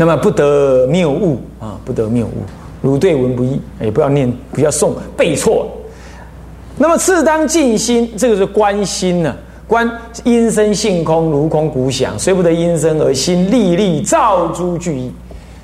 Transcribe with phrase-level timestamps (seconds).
[0.00, 2.30] 那么不得谬误啊，不得谬误，
[2.80, 5.66] 如对文不义，也不要念，不要诵背错。
[6.76, 9.90] 那么次当静心，这个是观心呢，观
[10.22, 15.10] 音声性空，如空鼓响，虽不得音声，而心历历照诸句意。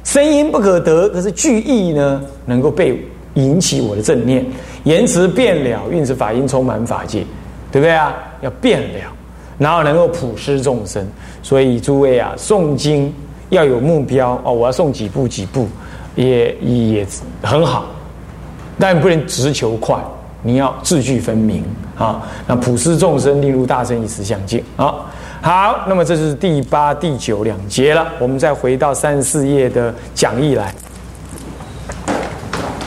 [0.02, 3.00] 声音不可得，可是句意呢，能够被
[3.34, 4.44] 引起我的正念，
[4.82, 7.24] 言辞变了，运持法音充满法界，
[7.70, 8.12] 对不对啊？
[8.40, 9.12] 要变了，
[9.58, 11.06] 然后能够普施众生。
[11.40, 13.14] 所以诸位啊，诵经
[13.50, 15.68] 要有目标哦，我要送几步几步，
[16.14, 17.06] 也也
[17.42, 17.84] 很好，
[18.78, 19.96] 但不能直求快，
[20.42, 21.64] 你要字句分明
[21.96, 22.22] 啊。
[22.46, 24.94] 那普施众生，令入大圣一时相敬啊。
[25.40, 28.06] 好，那么这是第八、第九两节了。
[28.18, 30.74] 我们再回到三十四页的讲义来，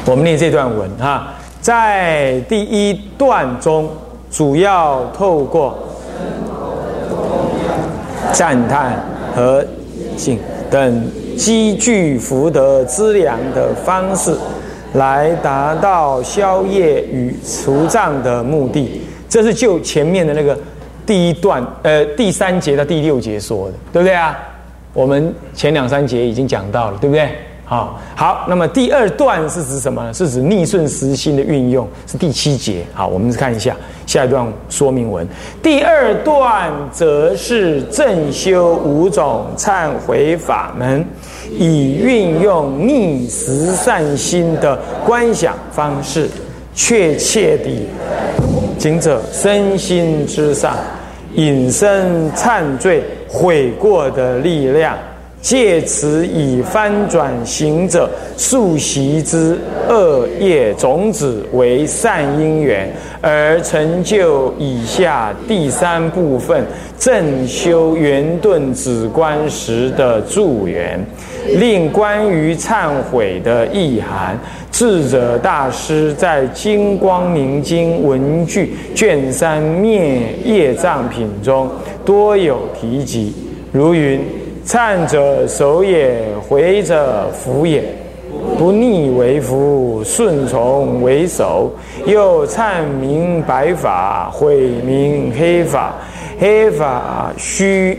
[0.05, 3.87] 我们念这段文哈，在第一段中，
[4.31, 5.77] 主要透过
[8.33, 8.99] 赞叹
[9.35, 9.63] 和
[10.15, 10.39] 敬
[10.69, 14.35] 等积聚福德资粮的方式，
[14.93, 19.01] 来达到消业与除障的目的。
[19.27, 20.57] 这是就前面的那个。
[21.05, 24.37] 第一段，呃，第三节到第六节说的，对不对啊？
[24.91, 27.29] 我们前两三节已经讲到了，对不对？
[27.69, 30.13] 好，好，那么第二段是指什么呢？
[30.13, 32.85] 是指逆顺时心的运用，是第七节。
[32.93, 35.27] 好，我们看一下下一段说明文。
[35.61, 41.05] 第二段则是正修五种忏悔法门，
[41.51, 46.29] 以运用逆时善心的观想方式，
[46.73, 47.85] 确切地
[48.79, 50.73] 行者身心之上。
[51.33, 54.97] 引生忏罪悔过的力量，
[55.47, 66.65] 借此以翻转行者数习之恶业种子为善因缘，而成就以下第三部分
[66.99, 70.99] 正修圆顿止观时的助缘，
[71.55, 74.37] 令关于忏悔的意涵。
[74.69, 81.71] 智者大师在《金光明经文句》卷三灭业障品中
[82.03, 83.33] 多有提及，
[83.71, 84.19] 如云
[84.67, 87.81] ：“忏者守也，悔者福也。
[88.57, 91.71] 不逆为福，顺从为守。
[92.05, 95.93] 又忏明白法，悔明黑法。
[96.37, 97.97] 黑法须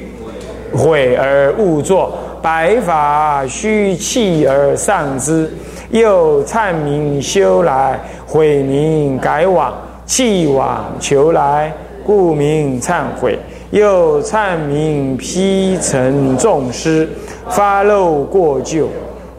[0.77, 2.13] 悔而勿作，
[2.43, 5.51] 白法须弃而丧之。”
[5.91, 9.73] 又忏明修来，悔明改往，
[10.05, 11.73] 弃往求来，
[12.05, 13.39] 故名忏悔。
[13.71, 17.09] 又忏明披尘众失，
[17.51, 18.89] 发漏过旧，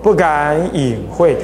[0.04, 1.36] 不敢隐晦，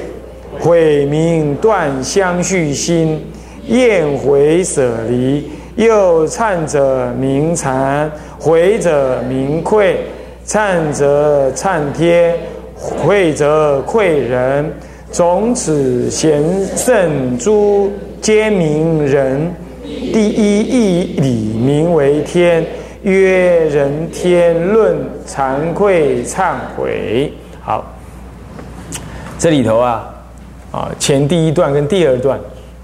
[0.60, 3.24] 悔明断相续心，
[3.66, 5.50] 厌悔舍离。
[5.76, 8.08] 又忏者明惭，
[8.38, 9.98] 悔者明愧，
[10.46, 12.34] 忏者忏天，
[12.74, 14.72] 悔者愧人。
[15.12, 16.42] 从此贤
[16.74, 17.90] 圣诸
[18.22, 19.54] 皆名人，
[19.84, 22.64] 第一义理名为天，
[23.06, 27.32] 曰人天论惭愧忏悔。
[27.62, 27.84] 好，
[29.38, 30.12] 这里头啊，
[30.72, 32.36] 啊前第一段跟第二段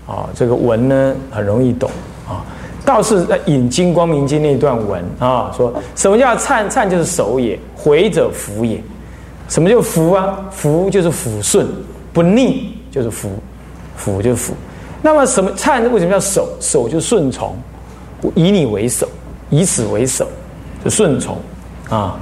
[0.06, 1.90] 啊，这个文呢很容易懂
[2.28, 2.38] 啊。
[2.84, 6.70] 倒是在引金光明经那段文啊，说什么叫忏？
[6.70, 8.80] 忏就是守也，悔者福也。
[9.48, 10.38] 什么叫福啊？
[10.52, 11.66] 福就是抚顺。
[12.12, 13.28] 不逆就是福，
[13.96, 14.54] 福就是福。
[15.02, 15.82] 那么什么忏？
[15.90, 16.48] 为什么叫守？
[16.60, 17.56] 守就是顺从，
[18.36, 19.08] 以你为首，
[19.52, 20.26] 以此为首，
[20.82, 21.36] 就顺从
[21.90, 22.16] 啊，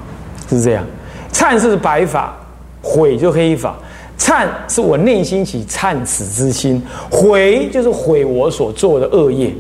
[0.49, 0.85] 是这样。
[1.33, 2.35] 忏是白法，
[2.83, 3.77] 悔就黑法。
[4.19, 9.55] 忏是我内心起忏耻之心，悔就是悔我所做的恶业。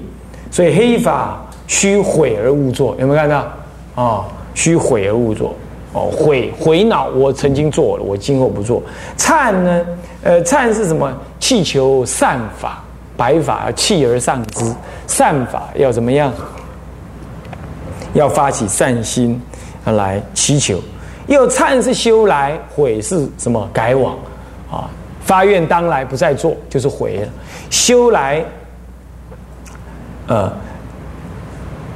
[0.50, 3.46] 所以黑法须悔而勿作，有没有看到
[3.94, 4.24] 啊？
[4.52, 5.54] 须悔而勿作。
[5.92, 8.82] 哦，悔悔恼，我曾经做了，我今后不做。
[9.16, 9.86] 忏呢？
[10.22, 11.12] 呃，忏是什么？
[11.38, 12.82] 气求善法，
[13.16, 14.64] 白法弃而上之。
[15.06, 16.32] 善法要怎么样？
[18.12, 19.40] 要发起善心
[19.84, 20.80] 来祈求。
[21.26, 23.68] 又忏是修来，悔是什么？
[23.72, 24.16] 改往
[24.70, 24.90] 啊！
[25.20, 27.28] 发愿当来不再做，就是悔了。
[27.70, 28.44] 修来，
[30.26, 30.52] 呃，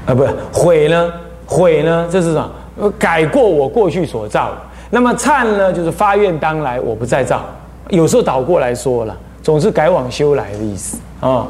[0.06, 1.12] 啊，不是悔呢？
[1.46, 2.08] 悔呢？
[2.12, 2.34] 这是什
[2.78, 2.90] 么？
[2.98, 4.52] 改过我过去所造，
[4.88, 7.44] 那么忏呢，就是发愿当来我不再造。
[7.88, 11.48] 有时候倒过来说了，总是改往修来的意思啊，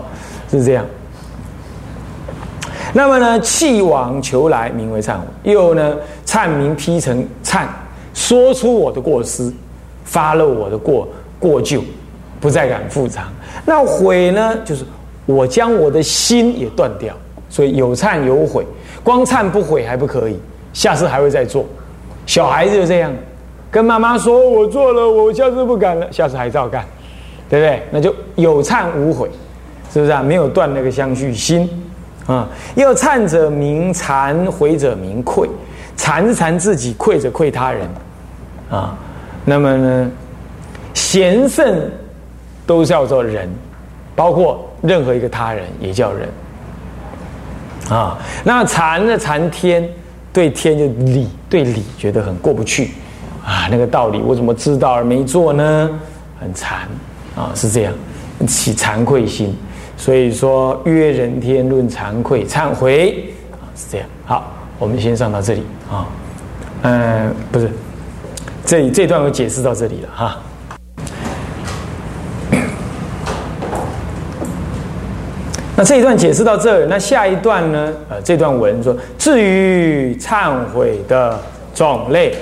[0.50, 0.86] 是这样。
[2.96, 7.66] 那么呢，弃往求来名为忏悔，又呢，忏名批成忏，
[8.14, 9.52] 说出我的过失，
[10.04, 11.08] 发了我的过
[11.40, 11.82] 过旧，
[12.40, 13.24] 不再敢复偿。
[13.66, 14.84] 那悔呢，就是
[15.26, 17.12] 我将我的心也断掉，
[17.50, 18.64] 所以有忏有悔，
[19.02, 20.38] 光忏不悔还不可以。
[20.72, 21.64] 下次还会再做，
[22.26, 23.12] 小孩子就这样，
[23.72, 26.84] 跟妈妈说：“我做了，我下次不敢了。”下次还照干，
[27.48, 27.82] 对不对？
[27.90, 29.28] 那就有忏无悔，
[29.92, 30.22] 是不是啊？
[30.22, 31.68] 没有断那个相续心
[32.26, 32.48] 啊。
[32.74, 35.48] 要忏者名惭，悔者名愧。
[35.96, 37.88] 惭是惭自己，愧者愧他人
[38.70, 38.96] 啊。
[39.44, 40.10] 那么呢，
[40.92, 41.90] 贤圣
[42.66, 43.48] 都叫做人，
[44.14, 46.28] 包括任何一个他人也叫人
[47.88, 48.18] 啊。
[48.42, 49.18] 那惭呢？
[49.18, 49.88] 惭天。
[50.32, 52.90] 对天就理对理觉得很过不去，
[53.46, 55.90] 啊，那个道理我怎么知道而没做呢？
[56.40, 56.72] 很惭
[57.36, 57.94] 啊，是这样，
[58.44, 59.56] 起惭愧心。
[59.96, 64.06] 所以说曰人天论惭愧忏悔啊，是这样。
[64.26, 66.06] 好，我们先上到这里啊，
[66.82, 67.70] 嗯，不是，
[68.66, 70.36] 这这段我解释到这里了哈。
[75.76, 77.92] 那这一段解释到这儿，那下一段呢？
[78.08, 81.36] 呃，这段文说，至于忏悔的
[81.74, 82.36] 种类，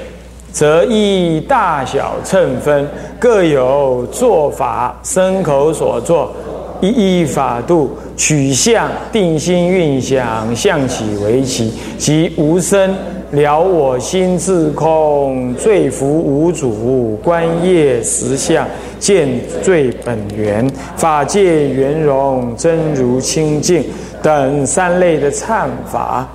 [0.53, 2.87] 则依大小称分，
[3.19, 6.35] 各有做法，身口所作，
[6.82, 12.94] 一一法度，取向定心运想，象起为起，即无生
[13.31, 18.67] 了我心自空，罪福无主，观业实相。
[18.99, 19.29] 见
[19.61, 20.64] 罪本源、
[20.94, 23.84] 法界圆融、真如清净
[24.23, 26.29] 等三类的忏法，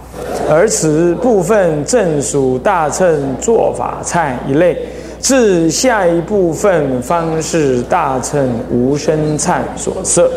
[0.50, 4.78] 而此部分正属大乘做法忏一类。
[5.20, 10.32] 至下一部分方是大乘无生忏所摄。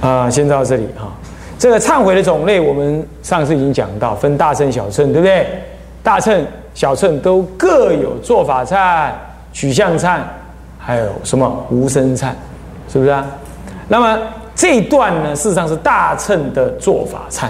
[0.00, 1.12] 啊，先到这里哈。
[1.58, 5.46] 这个忏悔的种类，我们上次已经讲到，分大乘、小乘，对不对？
[6.02, 9.10] 大乘、小乘都各有做法忏。
[9.52, 10.20] 取向忏，
[10.78, 12.30] 还有什么无声忏，
[12.88, 13.26] 是不是啊？
[13.88, 14.16] 那么
[14.54, 17.48] 这一段呢，事实上是大乘的做法忏，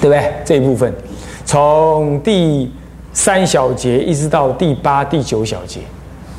[0.00, 0.34] 对不对？
[0.44, 0.92] 这一部分
[1.46, 2.70] 从第
[3.12, 5.80] 三小节一直到第八、第九小节，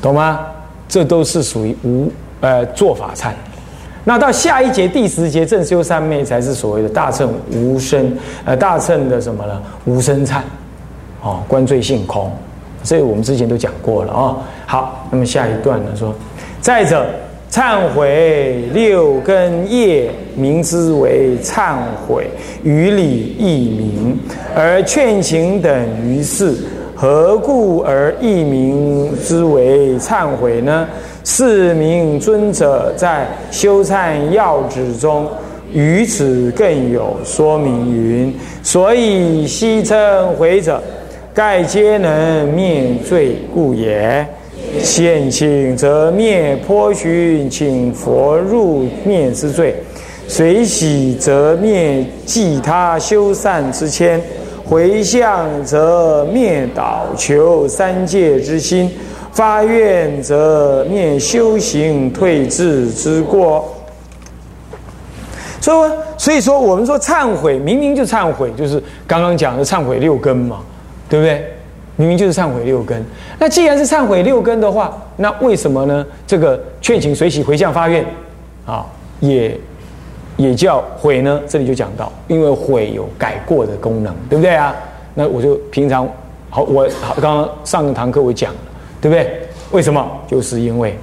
[0.00, 0.40] 懂吗？
[0.86, 3.30] 这都是属于无呃做法忏。
[4.04, 9.62] 那到下一节第十节正修三昧，才是所谓的大乘无声呃大乘的什么呢？
[9.86, 10.40] 无声忏，
[11.22, 12.30] 哦，观罪性空。
[12.82, 14.36] 这个我们之前都讲过了啊。
[14.66, 16.14] 好，那么下一段呢说，
[16.60, 17.06] 再者，
[17.58, 22.30] 忏悔六根业，名之为忏悔，
[22.62, 24.16] 于理亦名，
[24.54, 26.54] 而劝请等于是，
[26.94, 30.86] 何故而亦名之为忏悔呢？
[31.24, 35.26] 是名尊者在修忏要旨中，
[35.72, 38.32] 于此更有说明云：
[38.62, 40.80] 所以悉称悔者。
[41.34, 44.24] 盖皆能灭罪故也。
[44.82, 49.72] 现请则灭颇寻请佛入灭之罪；
[50.26, 54.20] 随喜则灭济他修善之谦；
[54.64, 58.88] 回向则灭倒求三界之心；
[59.32, 63.74] 发愿则灭修行退智之过。
[65.60, 70.60] 所以，所以说，我们说忏悔，明明就忏悔，就是刚刚讲的忏悔六根嘛。
[71.10, 71.42] 对不对？
[71.98, 73.04] 明明就是忏悔六根。
[73.40, 76.06] 那既然是忏悔六根的话，那为什么呢？
[76.28, 78.06] 这个劝请随喜回向发愿，
[78.64, 78.86] 啊，
[79.18, 79.58] 也
[80.36, 81.40] 也叫悔呢？
[81.48, 84.72] 这里就讲到，因为悔有改过的功能，对不对啊？
[85.14, 86.08] 那我就平常
[86.48, 86.88] 好，我
[87.20, 88.60] 刚刚上堂课我讲了，
[89.00, 89.42] 对不对？
[89.72, 90.08] 为什么？
[90.28, 90.96] 就是因为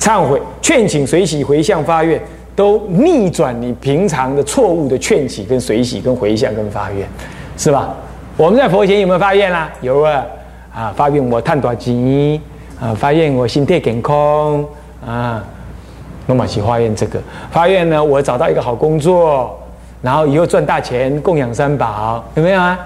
[0.00, 2.20] 忏悔、劝请随喜回向发愿，
[2.56, 7.08] 都逆转你平常的错误的劝起、跟随喜、跟回向、跟发愿，
[7.56, 7.94] 是吧？
[8.38, 9.68] 我们在佛前有没有发愿啦？
[9.80, 10.24] 有啊，
[10.72, 12.40] 啊，发愿我赚多少钱？
[12.80, 14.64] 啊，发愿我心态健康
[15.04, 15.42] 啊，
[16.24, 19.58] 那么去发愿这个，发愿呢，我找到一个好工作，
[20.00, 22.78] 然后以后赚大钱供养三宝，有没有啊？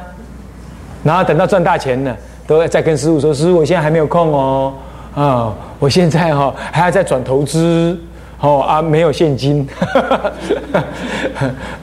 [1.04, 2.16] 然后等到赚大钱了，
[2.46, 4.72] 都要再跟师傅说，师傅我现在还没有空哦，
[5.14, 8.00] 啊，我现在哈还要再转投资。
[8.42, 9.64] 哦啊，没有现金，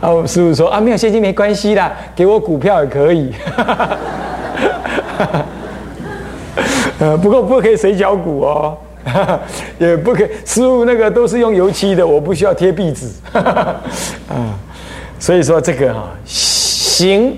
[0.01, 3.33] 啊，师傅说啊，没有现金没关系的，给我股票也可以，
[6.99, 8.77] 呃，不过不可以水饺股哦，
[9.79, 13.79] 也不可以，师傅那个都是用油漆的，我不需要贴壁纸，啊，
[15.17, 17.37] 所以说这个哈行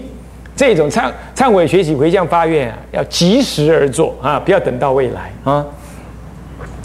[0.56, 5.64] 这种忏忏悔学习回向发愿啊，要及时而做啊，不要等到未来啊。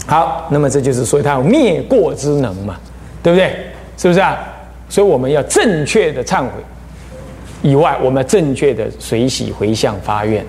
[0.07, 2.77] 好，那么这就是说他有灭过之能嘛，
[3.21, 3.53] 对不对？
[3.97, 4.37] 是不是啊？
[4.87, 6.49] 所以我们要正确的忏悔，
[7.61, 10.45] 以外，我们要正确的随喜回向发愿，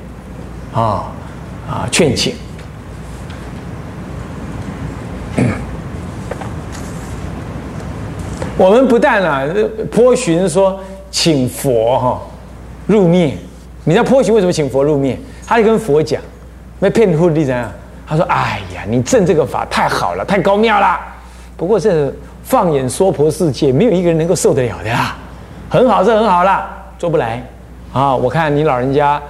[0.73, 1.11] 啊
[1.69, 2.35] 啊劝请。
[8.57, 9.45] 我们不但啊，
[9.91, 10.79] 颇寻说
[11.11, 12.23] 请佛哈
[12.87, 13.37] 入灭
[13.83, 15.19] 你知道坡旬为什么请佛入灭？
[15.47, 16.23] 他就跟佛讲，
[16.79, 17.73] 那骗护力怎样？
[18.09, 20.99] 他说：“哎呀，你证这个法太好了，太高妙了。
[21.59, 22.11] 不过这
[22.43, 25.15] 放眼娑婆世界，没有一个人能够受得了的啦。
[25.69, 27.45] 很好，这很好啦，做不来
[27.93, 28.17] 啊！
[28.17, 29.21] 我看你老人家，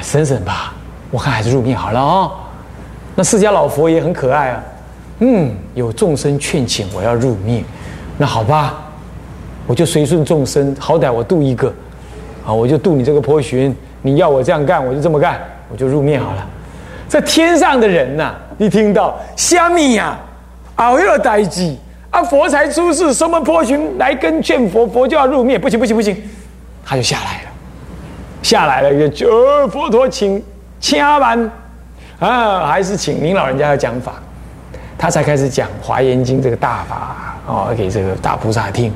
[0.00, 0.72] 省省吧。
[1.10, 2.32] 我看还是入灭好了哦。
[3.14, 4.62] 那释迦老佛也很可爱啊。
[5.18, 7.62] 嗯，有众生劝请我要入灭，
[8.16, 8.74] 那好吧，
[9.66, 11.68] 我就随顺众生，好歹我度一个
[12.46, 13.76] 啊，我就度你这个坡旬。
[14.00, 15.38] 你要我这样干，我就这么干，
[15.70, 16.46] 我就入灭好了。”
[17.08, 20.18] 在天上的人呐，一听到虾米呀，
[20.76, 21.78] 熬夜待机。
[22.10, 26.16] 啊，佛才出世，什么破群来跟劝佛，佛就要入灭，不行不行不行，
[26.82, 27.50] 他就下来了，
[28.42, 30.42] 下来了就，佛陀请
[30.80, 31.50] 掐完
[32.18, 34.14] 啊，还是请您老人家的讲法，
[34.96, 38.90] 他才开始讲华严经这个大法哦，给这个大菩萨听，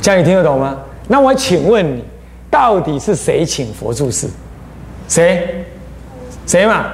[0.00, 0.76] 这样你听得懂吗？
[1.08, 2.04] 那我请问你，
[2.48, 4.28] 到底是谁请佛住世？
[5.08, 5.64] 谁？
[6.48, 6.86] 谁嘛？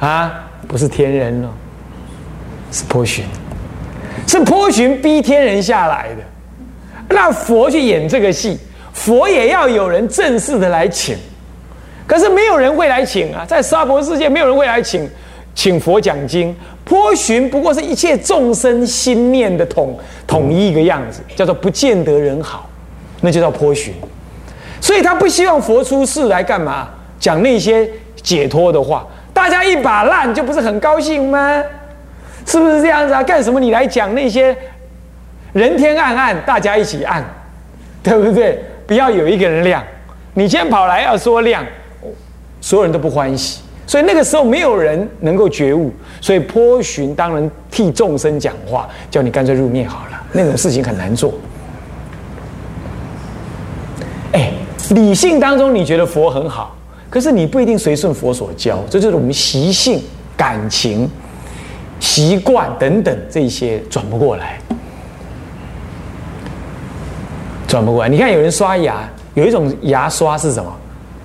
[0.00, 1.48] 啊，不是天人了，
[2.72, 3.24] 是波旬，
[4.26, 7.14] 是波旬逼天人下来的。
[7.14, 8.58] 那佛去演这个戏，
[8.92, 11.16] 佛也要有人正式的来请，
[12.08, 15.08] 可是没有人会来请啊，在娑婆世界没有人会来请，
[15.54, 16.52] 请佛讲经。
[16.84, 19.96] 波旬不过是一切众生心念的统
[20.26, 22.68] 统一一个样子，叫做不见得人好，
[23.20, 23.94] 那就叫波旬。
[24.80, 26.88] 所以他不希望佛出世来干嘛？
[27.20, 27.88] 讲那些。
[28.16, 31.62] 解脱的话，大家一把烂就不是很高兴吗？
[32.44, 33.22] 是不是这样子啊？
[33.22, 34.56] 干什么你来讲那些
[35.52, 37.24] 人天暗暗，大家一起暗，
[38.02, 38.62] 对不对？
[38.86, 39.82] 不要有一个人亮，
[40.34, 41.64] 你先跑来要说亮，
[42.60, 43.62] 所有人都不欢喜。
[43.86, 50.22] 所以那个时候没有人能够觉悟，所以颇寻当然替众生讲话，叫你干脆入灭好了。
[50.32, 51.34] 那种事情很难做。
[54.32, 54.52] 哎，
[54.90, 56.74] 理性当中你觉得佛很好。
[57.12, 60.02] 可是你不一定随顺佛所教，这就是我们习性、
[60.34, 61.06] 感情、
[62.00, 64.58] 习惯等等这些转不过来，
[67.68, 68.08] 转不过来。
[68.08, 70.74] 你看有人刷牙，有一种牙刷是什么？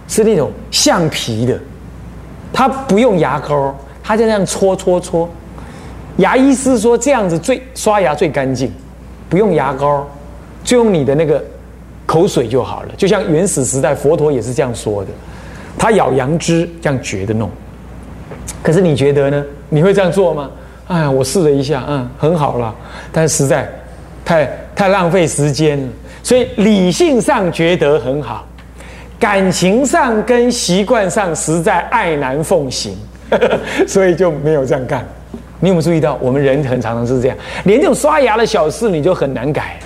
[0.10, 1.58] 是那种橡皮的，
[2.51, 5.29] 他不用牙膏，他就那样搓搓搓。
[6.17, 8.70] 牙医师说这样子最刷牙最干净，
[9.29, 10.06] 不用牙膏，
[10.65, 11.41] 就用你的那个
[12.06, 12.89] 口水就好了。
[12.98, 15.12] 就像原始时代佛陀也是这样说的。
[15.77, 17.50] 他咬杨枝，这样绝的弄。
[18.63, 19.46] 可是你觉得呢？
[19.69, 20.50] 你会这样做吗？
[20.88, 22.74] 哎，我试了一下，嗯，很好了，
[23.12, 23.69] 但实在
[24.24, 25.89] 太太浪费时间了。
[26.24, 28.46] 所以理性上觉得很好，
[29.19, 32.98] 感情上跟习惯上实在爱难奉行，
[33.88, 35.05] 所以就没有这样干。
[35.60, 39.77] 你有没有注意到，我们人很常常是这样，连这种刷牙的小事你就很难改，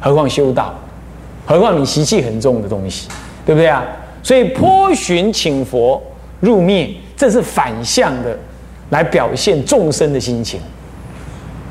[0.00, 0.74] 何况修道，
[1.44, 3.08] 何况你习气很重的东西，
[3.44, 3.84] 对不对啊？
[4.28, 6.02] 所以颇寻请佛
[6.40, 8.38] 入灭，这是反向的，
[8.90, 10.60] 来表现众生的心情。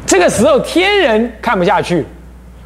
[0.08, 2.04] 这个时候天人看不下去，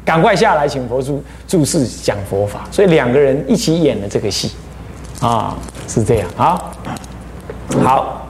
[0.02, 2.66] 赶快下来请佛注注释讲佛法。
[2.70, 4.52] 所以两个人一起演了这个戏，
[5.20, 5.54] 啊，
[5.86, 6.72] 是这样啊。
[7.84, 8.26] 好，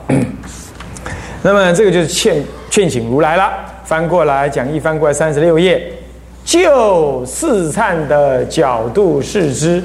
[1.43, 3.49] 那么这个就是劝劝请如来了。
[3.85, 5.93] 翻过来讲义，翻过来三十六页，
[6.43, 9.81] 就四忏的角度视之。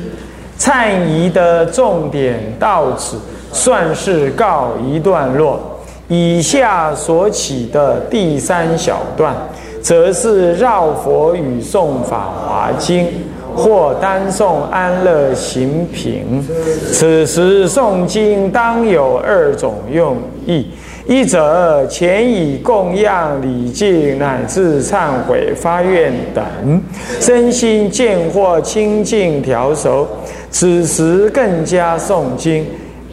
[0.59, 3.17] 忏仪的重点到此
[3.53, 5.61] 算是告一段落。
[6.09, 9.37] 以下所起的第三小段，
[9.83, 13.07] 则是绕佛与诵法华经，
[13.55, 16.43] 或单诵安乐行品。
[16.91, 20.69] 此时诵经当有二种用意：
[21.09, 26.45] 一者前以供养礼敬乃至忏悔发愿等，
[27.19, 30.07] 身心见或清净调熟。
[30.51, 32.63] 此时更加诵经，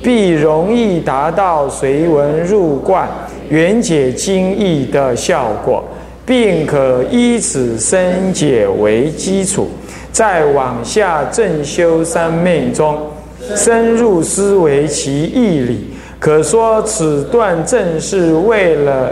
[0.04, 3.08] 必容易达到随文入观、
[3.48, 5.82] 圆解经义的效果，
[6.26, 9.70] 并可依此深解为基础，
[10.12, 12.98] 再往下正修三昧中，
[13.56, 15.95] 深入思维其义理。
[16.26, 19.12] 可说此段正是为了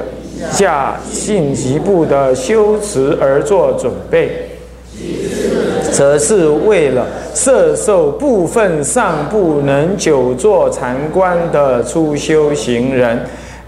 [0.52, 4.50] 下进一步的修持而做准备。
[5.92, 7.06] 则是为了
[7.36, 13.20] 摄受部分尚不能久坐禅观的初修行人，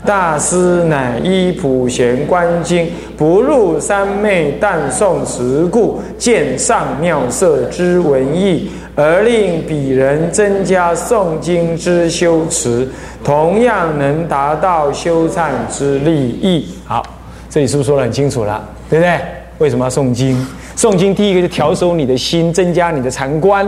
[0.05, 12.87] 大师乃依普贤观经不入三昧但诵持故，见上妙色之文义，而令彼人增加诵经之修持，
[13.23, 16.67] 同样能达到修禅之利益。
[16.85, 17.03] 好，
[17.49, 18.63] 这里是不是说得很清楚了？
[18.89, 19.19] 对不对？
[19.57, 20.45] 为什么要诵经？
[20.77, 23.67] 诵经第一个就调收你的心，增加你的禅观，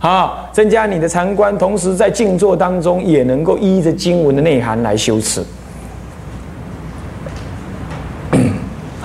[0.00, 5.42] 啊，增加你的禅观，同时在静坐当中也能够依着经文的内涵来修持。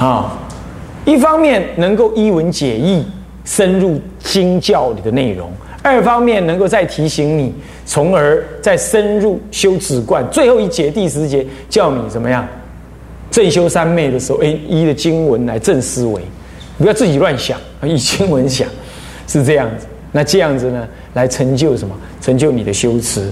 [0.01, 0.35] 啊，
[1.05, 3.05] 一方面能够一文解义，
[3.45, 5.47] 深入经教里的内容；
[5.83, 7.53] 二方面能够再提醒你，
[7.85, 10.27] 从而再深入修止观。
[10.31, 12.47] 最后一节第十节叫你怎么样？
[13.29, 16.19] 正修三昧的时候，哎，依的经文来正思维，
[16.79, 18.67] 不要自己乱想，以经文想，
[19.27, 19.85] 是这样子。
[20.11, 21.95] 那这样子呢，来成就什么？
[22.19, 23.31] 成就你的修持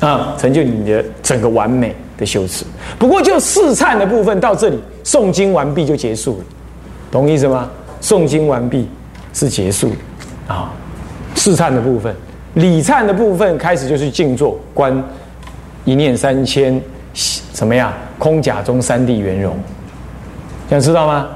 [0.00, 2.64] 啊，成就你的整个完美的修持。
[3.00, 4.78] 不过就试忏的部分到这里。
[5.02, 6.44] 诵经完毕就结束了，
[7.10, 7.68] 懂意思吗？
[8.02, 8.86] 诵经完毕
[9.32, 9.90] 是结束
[10.46, 10.70] 啊，
[11.34, 12.14] 试忏的部分，
[12.54, 15.02] 礼忏的部分开始就是静坐观
[15.86, 16.80] 一念三千，
[17.52, 17.92] 怎么样？
[18.18, 19.56] 空假中三地圆融，
[20.68, 21.26] 想知道吗？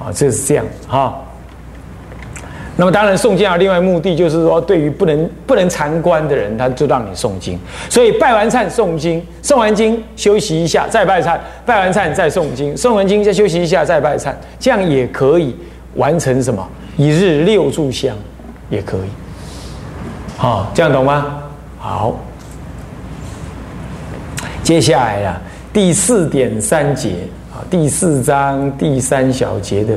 [0.00, 1.20] 啊，这是这样哈。
[2.74, 7.58] 那么当然诵经啊，另外目的就是说，对于不能不能禅观的人，他就让你诵经。
[7.90, 15.54] 所以拜完忏诵经，诵完经休息一下再拜忏，拜完忏再诵经，诵完经再休息一下再拜忏，这样也可以
[15.96, 18.16] 完成什么一日六炷香，
[18.70, 19.10] 也可以。
[20.38, 21.42] 好，这样懂吗？
[21.78, 22.18] 好，
[24.62, 25.38] 接下来呀，
[25.74, 27.10] 第四点三节
[27.52, 29.94] 啊，第四章第三小节的。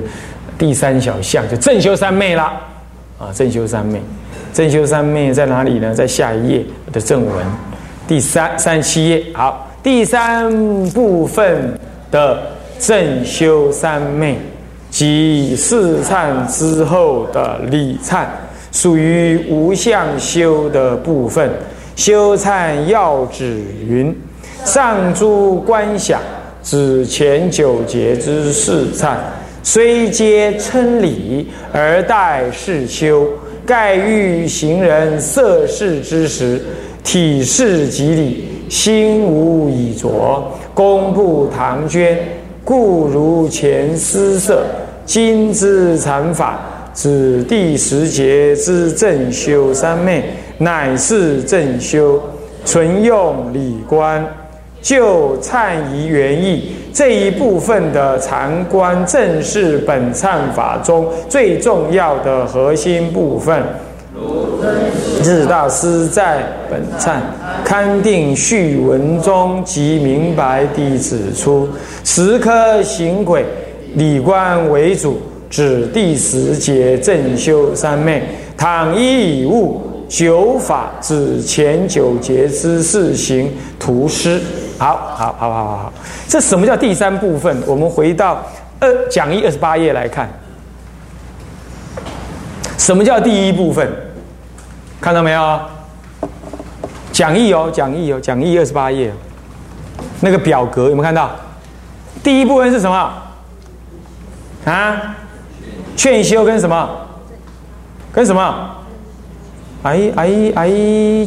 [0.57, 2.53] 第三小项就正修三昧啦，
[3.19, 4.01] 啊，正修三昧，
[4.53, 5.93] 正修三昧在哪里呢？
[5.93, 7.45] 在下一页的正文，
[8.07, 9.23] 第三三七页。
[9.33, 10.49] 好，第三
[10.91, 11.77] 部分
[12.09, 12.41] 的
[12.79, 14.37] 正修三昧
[14.89, 18.25] 即四忏之后的礼忏，
[18.71, 21.51] 属于无相修的部分。
[21.97, 24.15] 修忏要旨云：
[24.63, 26.21] 上诸观想，
[26.63, 29.15] 指前九节之四忏。
[29.65, 33.27] 虽皆称礼而待事修，
[33.65, 36.61] 盖欲行人色事之时，
[37.03, 42.15] 体是即礼，心无以着，功不唐捐，
[42.63, 44.67] 故如前思色。
[45.03, 46.59] 今之禅法，
[46.93, 50.23] 指第十节之正修三昧，
[50.59, 52.21] 乃是正修，
[52.65, 54.23] 纯用理观，
[54.79, 56.75] 就忏疑原意。
[56.95, 63.61] 这一部分的禅观，正是本忏法中最重要的核心部分。
[65.21, 67.17] 日大师在本忏
[67.65, 71.67] 勘定序文中即明白地指出：
[72.05, 73.43] 十颗行轨，
[73.95, 78.23] 理观为主，指第十节正修三昧。
[78.55, 84.41] 倘一以悟九法，指前九节之四行图师。
[84.77, 85.93] 好好好好好好，
[86.27, 87.63] 这什么叫第三部分？
[87.65, 88.43] 我们回到
[88.79, 90.29] 二讲义二十八页来看，
[92.77, 93.89] 什么叫第一部分？
[94.99, 95.59] 看到没有？
[97.13, 99.13] 讲义哦，讲义哦，讲义二十八页，
[100.19, 101.31] 那个表格有没有看到？
[102.21, 103.13] 第一部分是什么？
[104.65, 105.15] 啊？
[105.95, 106.89] 劝修跟什么？
[108.11, 108.74] 跟什么？
[109.85, 110.69] 哎哎哎！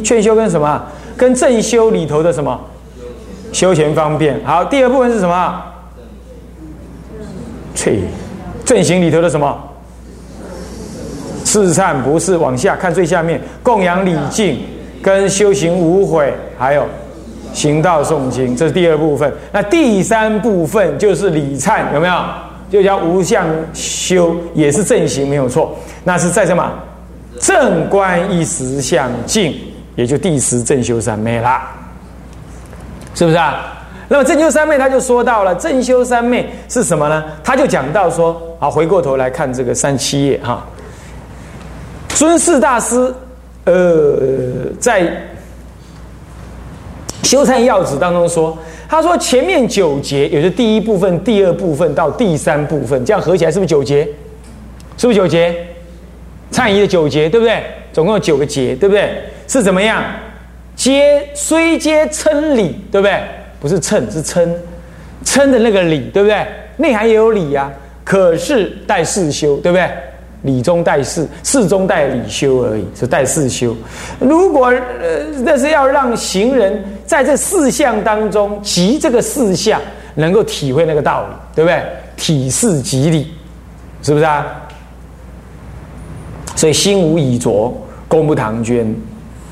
[0.03, 0.83] 劝修跟什么？
[1.15, 2.59] 跟正修里头的什么？
[3.53, 5.63] 修前方便好，第二部分是什么？
[7.73, 8.01] 翠
[8.65, 9.57] 正行里头的什么？
[11.45, 14.59] 四忏不是往下看最下面，供养礼敬
[15.01, 16.85] 跟修行无悔，还有
[17.53, 19.33] 行道诵经，这是第二部分。
[19.53, 22.13] 那第三部分就是礼忏，有没有？
[22.69, 25.73] 就叫无相修，也是正行，没有错。
[26.03, 26.69] 那是在什么？
[27.39, 29.55] 正观一时相境，
[29.95, 31.71] 也就第十正修三昧啦。
[33.15, 33.75] 是不是啊？
[34.07, 37.23] 那么正修三昧他就说到了，正修三昧是什么呢？
[37.43, 40.65] 他就讲到说，好，回过头来看这个三七页哈，
[42.09, 43.13] 尊士大师，
[43.65, 44.17] 呃，
[44.79, 45.11] 在
[47.23, 54.07] 修禅要旨当中说，他说前面九节，也是第一部分、第二部分到第三部分，这样合起来是不是九节？
[54.97, 55.55] 是不是九节？
[56.59, 57.63] 忏仪的九节，对不对？
[57.93, 59.23] 总共有九个节，对不对？
[59.47, 60.03] 是怎么样？
[60.75, 63.21] 皆虽皆称理，对不对？
[63.61, 64.53] 不是称，是称，
[65.23, 66.45] 称的那个理，对不对？
[66.75, 67.71] 内涵也有理呀，
[68.03, 69.89] 可是带事修，对不对？
[70.41, 73.73] 理中带事，事中带理修而已，是带事修。
[74.19, 79.81] 如果呃，那是要让行人在这四项当中，集这个四项，
[80.15, 81.81] 能够体会那个道理，对不对？
[82.17, 83.33] 体事即理，
[84.01, 84.45] 是不是啊？
[86.59, 87.73] 所以心无以着，
[88.05, 88.93] 功不唐捐，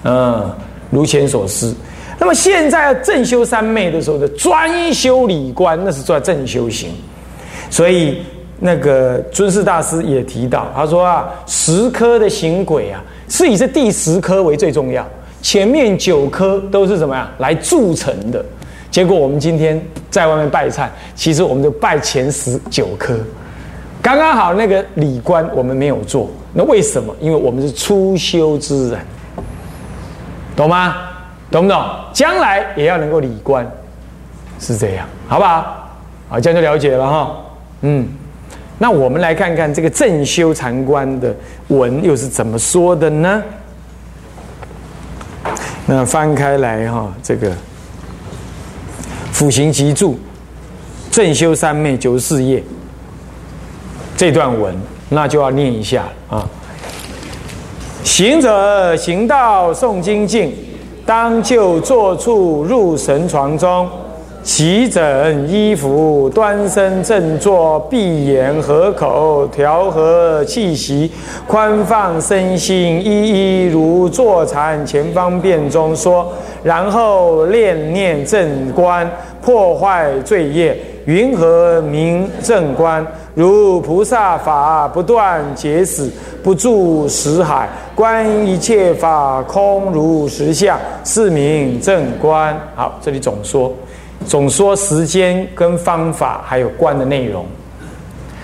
[0.03, 0.51] 嗯。
[0.89, 1.73] 如前所思，
[2.19, 6.91] 那么现在正修三昧的时候的专修理观，那是做正修行。
[7.69, 8.21] 所以
[8.59, 15.05] 那个尊师大师也提到，他说啊，十科的行轨啊，是以这第十科为最重要，
[15.41, 18.43] 前面九科都是怎么样来铸成的。
[18.91, 23.17] 结果我们今天在外面拜忏，其实我们就拜前十九科，
[24.01, 26.29] 刚刚好那个礼观我们没有做。
[26.57, 27.15] 那为什么？
[27.21, 28.99] 因为我们是初修之人，
[30.55, 30.95] 懂吗？
[31.51, 31.79] 懂不懂？
[32.11, 33.63] 将来也要能够理观，
[34.59, 35.87] 是这样，好不好？
[36.27, 37.37] 好，这样就了解了哈。
[37.81, 38.07] 嗯，
[38.79, 41.31] 那我们来看看这个正修禅观的
[41.67, 43.43] 文又是怎么说的呢？
[45.85, 47.51] 那翻开来哈，这个。
[49.31, 50.17] 辅行集注，
[51.11, 52.63] 正修三昧九十四页
[54.15, 54.75] 这段文，
[55.09, 56.47] 那就要念一下啊。
[58.03, 60.53] 行者行道诵经境，
[61.05, 63.87] 当就坐处入神床中，
[64.43, 71.11] 齐整衣服，端身正坐，闭眼合口，调和气息，
[71.45, 76.31] 宽放身心，一一如坐禅前方便中说。
[76.63, 79.09] 然后念念正观，
[79.41, 83.05] 破坏罪业，云何名正观？
[83.37, 86.11] 如菩萨法不断结死，
[86.43, 92.59] 不住识海，观一切法空如实相，是名正观。
[92.75, 93.71] 好，这里总说，
[94.25, 97.45] 总说时间跟方法还有观的内容。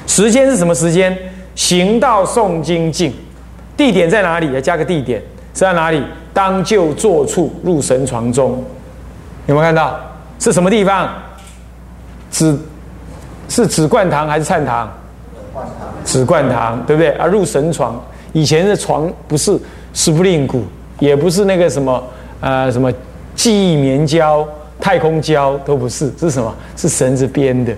[0.05, 1.17] 时间是什么时间？
[1.55, 3.11] 行道诵经境，
[3.75, 4.53] 地点在哪里？
[4.53, 5.19] 要加个地点
[5.53, 6.03] 在哪里？
[6.35, 8.63] 当就坐处入神床中，
[9.47, 9.99] 有没有看到？
[10.37, 11.09] 是什么地方？
[12.29, 12.59] 紫
[13.49, 14.91] 是紫冠堂还是灿堂？
[16.03, 17.11] 紫冠堂，对不对？
[17.11, 18.01] 啊入神床，
[18.31, 19.59] 以前的床不是
[19.93, 20.63] 斯普林骨，
[20.99, 22.03] 也不是那个什么
[22.41, 22.91] 呃什么
[23.35, 24.47] 记忆棉胶、
[24.79, 26.53] 太空胶，都不是，是什么？
[26.75, 27.73] 是绳子编的，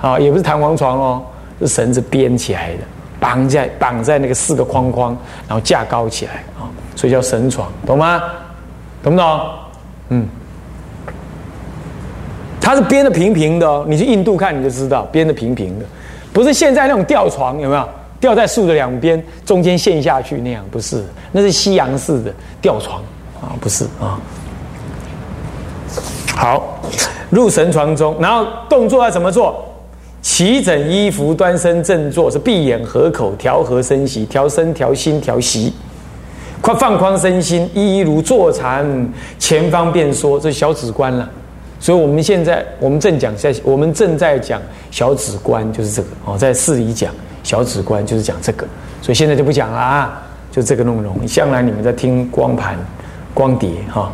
[0.00, 1.22] 啊，也不是弹簧床哦，
[1.60, 2.78] 是绳子编起来的，
[3.18, 5.16] 绑在绑在那个四个框框，
[5.48, 6.70] 然后架高起来啊。
[6.94, 8.22] 所以叫神床，懂吗？
[9.02, 9.40] 懂不懂？
[10.08, 10.26] 嗯，
[12.66, 13.84] 它是编的平平的哦。
[13.86, 15.84] 你去印度看你就知道，编的平平的，
[16.32, 17.88] 不是现在那种吊床，有没有？
[18.18, 21.04] 吊在树的两边，中间陷下去那样，不是？
[21.30, 23.00] 那是西洋式的吊床
[23.40, 24.18] 啊，不是啊。
[26.34, 26.80] 好，
[27.30, 29.64] 入神床中，然后动作要怎么做？
[30.20, 35.72] 齐整衣服，端身正坐，是闭眼合口，调和身息，调身、调心、调息。
[36.60, 41.30] 快放宽身心，一一如坐禅，前方便说，这小止观了。
[41.86, 48.66] 所以我们现在我们正讲在我们正在讲小止观，就是这个哦，在寺里讲小止观就是讲这个，
[49.00, 50.20] 所以现在就不讲了啊，
[50.50, 51.24] 就这个内容。
[51.28, 52.76] 将来你们在听光盘、
[53.32, 54.10] 光碟哈，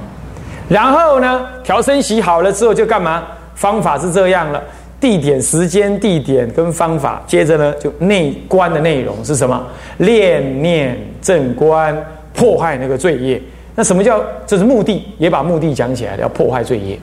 [0.68, 3.22] 然后呢，调身洗好了之后就干嘛？
[3.54, 4.62] 方法是这样了，
[5.00, 9.58] 地点、时间、地点跟方法，接着呢就内观的内容是什么？
[9.96, 11.96] 练念正观。
[12.34, 13.40] 破坏那个罪业，
[13.74, 14.22] 那什么叫？
[14.46, 16.98] 这是目的，也把目的讲起来了，要破坏罪业。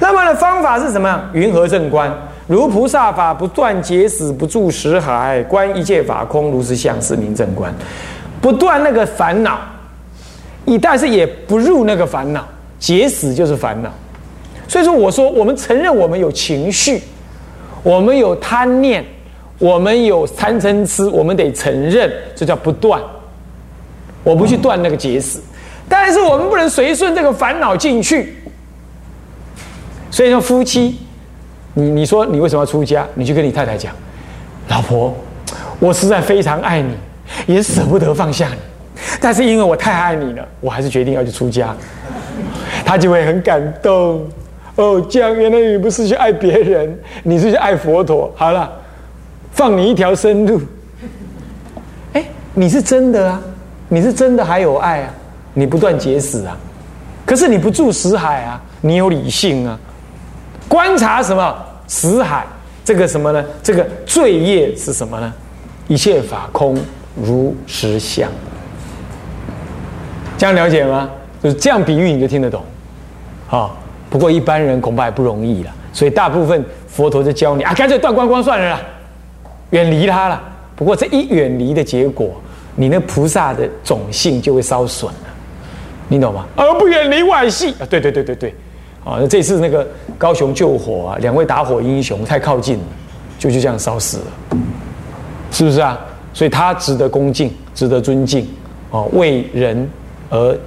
[0.00, 1.20] 那么的方法是什么？
[1.32, 2.12] 云何正观？
[2.46, 7.72] 如菩萨法不断结死，不住识海，观一切法空如是相，是名正观。
[8.40, 9.58] 不断那个烦恼，
[10.64, 12.46] 一但是也不入那个烦恼，
[12.78, 13.90] 结死就是烦恼。
[14.66, 17.02] 所以说，我说我们承认我们有情绪，
[17.82, 19.04] 我们有贪念，
[19.58, 23.00] 我们有贪嗔痴，我们得承认，这叫不断。
[24.24, 25.40] 我不去断那个结死，
[25.88, 28.36] 但是我们不能随顺这个烦恼进去。
[30.10, 30.98] 所以说，夫妻，
[31.74, 33.06] 你你说你为什么要出家？
[33.14, 33.92] 你去跟你太太讲，
[34.68, 35.14] 老婆，
[35.78, 36.94] 我实在非常爱你，
[37.46, 38.56] 也舍不得放下你，
[39.20, 41.74] 但是因为我太爱你了，我还是决定要去出家。
[42.84, 44.26] 他就会很感动。
[44.76, 48.32] 哦，这样原来你不是去爱别人，你是去爱佛陀。
[48.34, 48.70] 好了，
[49.52, 50.60] 放你一条生路。
[52.14, 53.40] 哎，你是真的啊。
[53.90, 55.14] 你是真的还有爱啊？
[55.54, 56.56] 你不断结死啊？
[57.26, 58.62] 可是你不住死海啊？
[58.80, 59.78] 你有理性啊？
[60.68, 62.46] 观察什么死海？
[62.84, 63.44] 这个什么呢？
[63.62, 65.32] 这个罪业是什么呢？
[65.88, 66.78] 一切法空
[67.16, 68.30] 如实相。
[70.36, 71.10] 这样了解吗？
[71.42, 72.62] 就是这样比喻你就听得懂。
[73.50, 73.70] 啊，
[74.10, 75.70] 不过一般人恐怕也不容易了。
[75.92, 78.80] 所以大部分佛陀就教你啊，干脆断光光算了，
[79.70, 80.40] 远离他了。
[80.76, 82.30] 不过这一远离的结果。
[82.80, 85.28] 你那菩萨的种性就会烧损了，
[86.06, 86.46] 你懂吗？
[86.54, 87.82] 而不远离外系啊！
[87.90, 88.54] 对对对对对，
[89.08, 89.86] 啊，这次那个
[90.18, 92.84] 高雄救火啊，两位打火英雄太靠近了，
[93.38, 94.58] 就就这样烧死了，
[95.50, 95.98] 是不是啊？
[96.34, 98.46] 所以他值得恭敬，值得尊敬，
[98.90, 99.88] 啊，为人
[100.28, 100.58] 而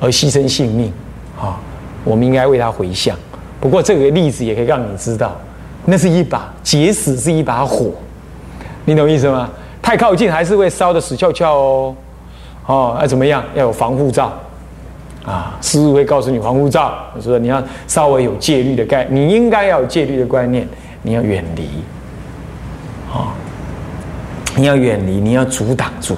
[0.00, 0.90] 而牺牲性命，
[1.38, 1.60] 啊，
[2.04, 3.14] 我们应该为他回向。
[3.60, 5.36] 不过这个例子也可以让你知道，
[5.84, 7.90] 那是一把劫死，是一把火，
[8.86, 9.50] 你懂意思吗？
[9.82, 11.96] 太靠近还是会烧的死翘翘哦，
[12.64, 13.44] 哦，要怎么样？
[13.54, 14.32] 要有防护罩
[15.24, 15.56] 啊！
[15.62, 20.68] 师傅会告诉你防护罩，说你要稍微有戒律的概，你应该要有戒律的观念，
[21.02, 21.68] 你要远离，
[23.10, 23.32] 啊，
[24.54, 26.14] 你要远离，你要阻挡住，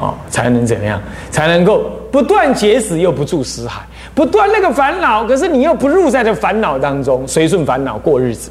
[0.00, 1.00] 啊，才能怎样？
[1.30, 3.82] 才能够不断结死又不住死海，
[4.14, 8.50] 不断那个烦恼，可是你又不入在这烦恼当中，随顺烦恼过日子，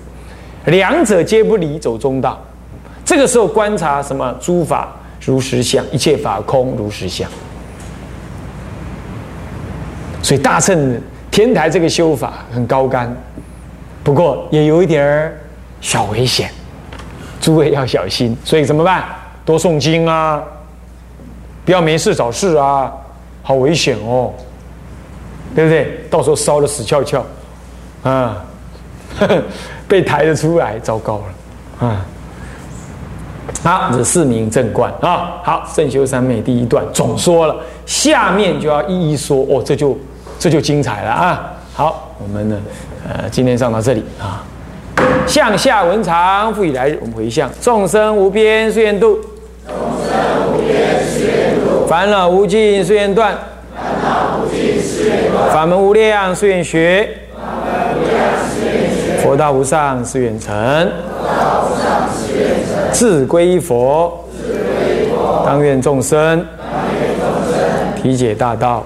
[0.65, 2.39] 两者皆不离，走中道。
[3.03, 4.35] 这个时候观察什么？
[4.39, 7.27] 诸法如实相，一切法空如实相。
[10.25, 13.15] 所以大乘天台这个修法很高干，
[14.03, 15.38] 不过也有一点儿
[15.81, 16.49] 小危险，
[17.39, 18.35] 诸位要小心。
[18.43, 19.03] 所以怎么办？
[19.45, 20.41] 多诵经啊，
[21.63, 22.91] 不要没事找事啊，
[23.43, 24.33] 好危险哦，
[25.53, 25.99] 对不对？
[26.09, 27.23] 到时候烧的死翘翘，
[28.01, 28.43] 啊，
[29.88, 31.19] 被抬得出来，糟糕
[31.79, 32.05] 了，啊。
[33.63, 35.39] 好，这四名正观啊。
[35.43, 39.95] 好，正修三昧第一段总说了，下面就要一一说哦，这就
[40.45, 41.53] 这就精彩了啊。
[41.73, 42.55] 好，我们呢，
[43.10, 44.43] 呃，今天上到这里啊。
[45.25, 47.49] 向下文长，复以来日，我们回向。
[47.60, 49.19] 众生无边誓愿度，
[49.65, 53.36] 众生无边誓愿度，烦恼无尽誓愿断，
[53.75, 62.93] 烦恼无尽誓愿断，法门无量誓愿学，法门无量誓愿学，佛道无上誓愿成，佛道无上誓愿成。
[62.93, 64.23] 自归依佛，
[65.43, 66.45] 当愿众生。
[67.99, 68.86] 体解大道，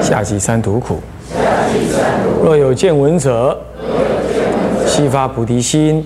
[0.00, 0.98] 下集三途苦。
[2.42, 3.58] 若有见闻者，
[4.86, 6.04] 悉发菩提心，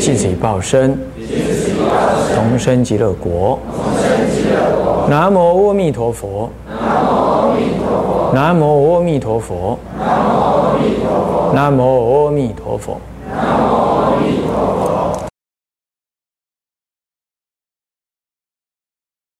[0.00, 0.98] 尽此报身，
[2.34, 3.58] 同生极乐国。
[5.08, 6.50] 南无阿弥陀佛。
[8.32, 9.78] 南无阿弥陀佛。
[9.92, 11.50] 南无阿弥陀佛。
[11.52, 13.00] 南无阿弥陀佛。